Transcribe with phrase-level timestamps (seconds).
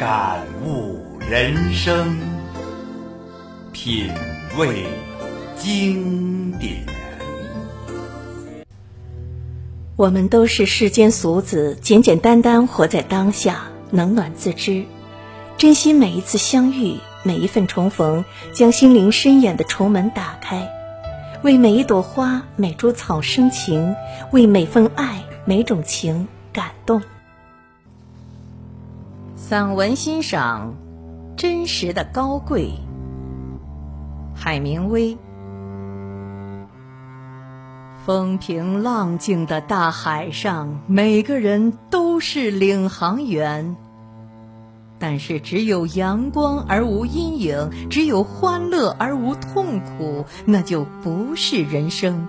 [0.00, 0.98] 感悟
[1.30, 2.16] 人生，
[3.70, 4.10] 品
[4.56, 4.86] 味
[5.58, 6.86] 经典。
[9.96, 14.86] 我们都是世间俗子，简简单单活在当下，冷暖自知，
[15.58, 18.24] 珍惜每一次相遇，每一份重逢，
[18.54, 20.66] 将心灵深远的重门打开，
[21.42, 23.94] 为每一朵花、每株草生情，
[24.30, 27.02] 为每份爱、每种情感动。
[29.50, 30.76] 散文欣赏，
[31.36, 32.70] 真实的高贵。
[34.32, 35.18] 海明威。
[38.06, 43.74] 风平浪静的大海上，每个人都是领航员。
[45.00, 52.28] 但是，只有阳光而无阴影，只有欢乐而无痛苦，那就不是人生。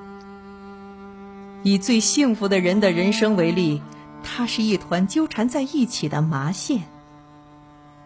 [1.62, 3.80] 以最幸福的人的人生为例，
[4.24, 6.82] 它是一团纠缠在一起的麻线。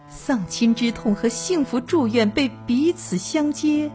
[0.08, 3.90] 丧亲之痛和幸福祝愿被彼此相接，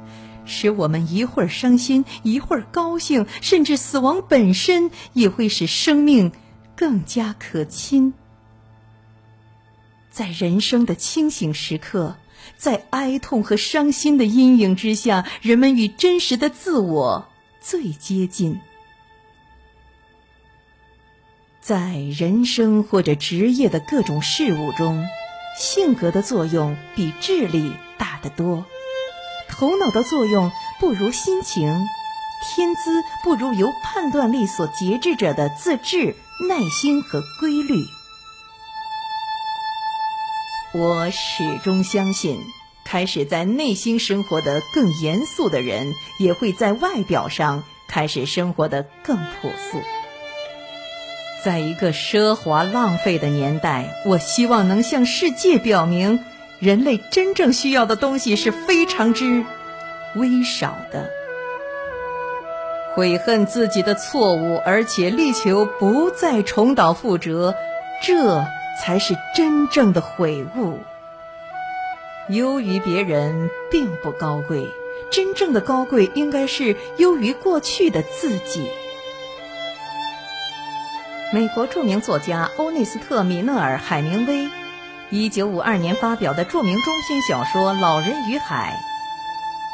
[0.46, 6.32] 使我们一会儿伤心，一会儿高兴，甚至死亡本身也会使生命
[6.76, 8.14] 更加可亲。
[10.10, 12.18] 在人生的清醒时刻，
[12.58, 17.28] 在哀痛和伤心的阴影之下，人们与真实的自我
[17.62, 18.60] 最接近。
[21.62, 25.06] 在人生或者职业的各种事物中。
[25.58, 28.66] 性格的作用比智力大得多，
[29.50, 31.88] 头脑的作用不如心情，
[32.44, 36.16] 天资不如由判断力所节制者的自制、
[36.48, 37.86] 耐心和规律。
[40.74, 42.40] 我始终相信，
[42.86, 49.82] 开始在内心生活的更严肃的人，也会在外表上开始生活的更朴素。
[51.44, 56.24] 在一个奢华浪费的年代，我希望能向世界表明，
[56.60, 59.44] 人类真正需要的东西是非常之
[60.16, 61.10] 微少的。
[62.94, 67.56] 悔恨自己的错误，而且力求不再重蹈覆辙，
[68.04, 68.46] 这
[68.80, 70.78] 才是真正的悔悟。
[72.30, 74.68] 优于别人并不高贵，
[75.10, 78.70] 真正的高贵应该是优于过去的自己。
[81.34, 84.50] 美国著名作家欧内斯特·米勒尔·海明威，
[85.10, 88.78] 一九五二年发表的著名中篇小说《老人与海》，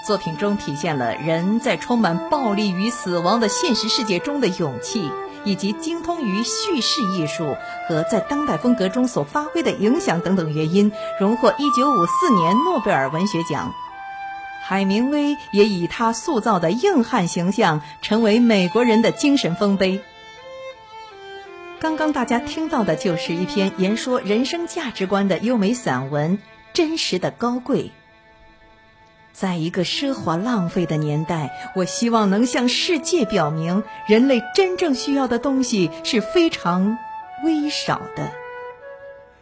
[0.06, 5.12] 作品中体现了人在充满暴力与死亡的现实世界中的勇气，
[5.45, 7.57] 以及精通于叙事艺术
[7.89, 13.74] 和在当代风格中所发挥的影响等等原因，荣获一九五四年诺贝尔文学奖。
[14.63, 20.03] 海明威也以他塑造的硬汉形象，成为美国人的精神丰碑。
[21.80, 26.40] 刚刚大家听到的就是一篇言说人生价值观的优美散文，
[26.74, 27.92] 真实的高贵。
[29.32, 36.98] 在一个奢华浪费的年代，我希望能向世界表明，人类真正需要的东西是非常
[37.44, 38.32] 微少的。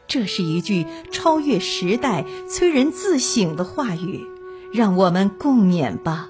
[0.06, 4.22] 这是一句超越时代、催人自省的话语，
[4.74, 6.29] 让我们共勉吧。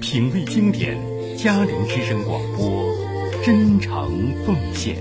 [0.00, 0.98] 品味经典，
[1.38, 2.79] 嘉陵之声广播。
[3.42, 4.96] 真诚奉献。